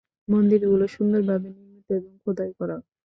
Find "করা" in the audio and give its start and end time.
2.59-2.75